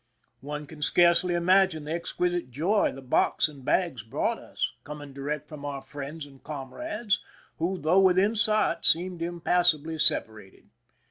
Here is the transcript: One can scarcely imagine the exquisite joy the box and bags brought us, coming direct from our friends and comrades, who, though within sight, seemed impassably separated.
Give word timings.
One 0.39 0.65
can 0.65 0.81
scarcely 0.81 1.35
imagine 1.35 1.83
the 1.83 1.93
exquisite 1.93 2.49
joy 2.49 2.91
the 2.91 3.03
box 3.03 3.47
and 3.47 3.63
bags 3.63 4.01
brought 4.01 4.39
us, 4.39 4.71
coming 4.83 5.13
direct 5.13 5.47
from 5.47 5.63
our 5.63 5.83
friends 5.83 6.25
and 6.25 6.43
comrades, 6.43 7.21
who, 7.59 7.77
though 7.77 7.99
within 7.99 8.35
sight, 8.35 8.83
seemed 8.83 9.21
impassably 9.21 9.99
separated. 9.99 10.69